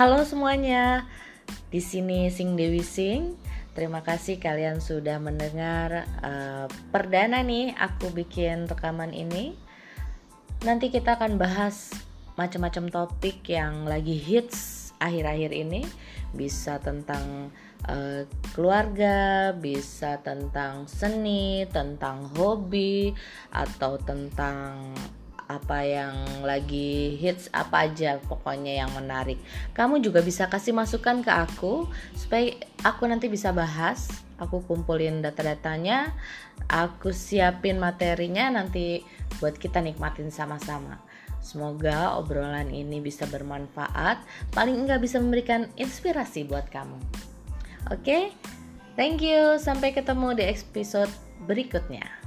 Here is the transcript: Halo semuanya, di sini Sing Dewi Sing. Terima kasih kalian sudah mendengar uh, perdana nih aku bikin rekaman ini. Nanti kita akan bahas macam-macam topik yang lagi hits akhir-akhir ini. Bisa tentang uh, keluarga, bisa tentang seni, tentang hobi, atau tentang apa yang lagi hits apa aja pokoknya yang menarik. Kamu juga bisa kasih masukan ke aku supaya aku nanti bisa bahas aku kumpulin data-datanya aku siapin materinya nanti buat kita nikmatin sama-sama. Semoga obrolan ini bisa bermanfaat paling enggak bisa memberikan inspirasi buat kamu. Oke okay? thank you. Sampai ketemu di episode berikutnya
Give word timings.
Halo 0.00 0.24
semuanya, 0.24 1.04
di 1.68 1.76
sini 1.76 2.32
Sing 2.32 2.56
Dewi 2.56 2.80
Sing. 2.80 3.36
Terima 3.76 4.00
kasih 4.00 4.40
kalian 4.40 4.80
sudah 4.80 5.20
mendengar 5.20 6.08
uh, 6.24 6.64
perdana 6.88 7.44
nih 7.44 7.76
aku 7.76 8.08
bikin 8.08 8.64
rekaman 8.64 9.12
ini. 9.12 9.52
Nanti 10.64 10.88
kita 10.88 11.20
akan 11.20 11.36
bahas 11.36 11.92
macam-macam 12.40 12.88
topik 12.88 13.44
yang 13.44 13.84
lagi 13.84 14.16
hits 14.16 14.88
akhir-akhir 15.04 15.52
ini. 15.52 15.84
Bisa 16.32 16.80
tentang 16.80 17.52
uh, 17.84 18.24
keluarga, 18.56 19.52
bisa 19.52 20.16
tentang 20.24 20.88
seni, 20.88 21.68
tentang 21.68 22.24
hobi, 22.40 23.12
atau 23.52 24.00
tentang 24.00 24.96
apa 25.50 25.82
yang 25.82 26.14
lagi 26.46 27.18
hits 27.18 27.50
apa 27.50 27.90
aja 27.90 28.22
pokoknya 28.22 28.86
yang 28.86 28.90
menarik. 28.94 29.42
Kamu 29.74 29.98
juga 29.98 30.22
bisa 30.22 30.46
kasih 30.46 30.70
masukan 30.70 31.26
ke 31.26 31.32
aku 31.34 31.90
supaya 32.14 32.54
aku 32.86 33.10
nanti 33.10 33.26
bisa 33.26 33.50
bahas 33.50 34.06
aku 34.38 34.62
kumpulin 34.62 35.20
data-datanya 35.20 36.14
aku 36.70 37.10
siapin 37.10 37.82
materinya 37.82 38.48
nanti 38.54 39.02
buat 39.42 39.58
kita 39.58 39.82
nikmatin 39.82 40.30
sama-sama. 40.30 41.02
Semoga 41.42 42.14
obrolan 42.20 42.70
ini 42.70 43.02
bisa 43.02 43.26
bermanfaat 43.26 44.22
paling 44.54 44.86
enggak 44.86 45.02
bisa 45.02 45.18
memberikan 45.18 45.66
inspirasi 45.74 46.46
buat 46.46 46.70
kamu. 46.70 47.00
Oke 47.90 47.98
okay? 47.98 48.22
thank 48.94 49.18
you. 49.18 49.58
Sampai 49.58 49.90
ketemu 49.90 50.38
di 50.38 50.44
episode 50.46 51.10
berikutnya 51.48 52.19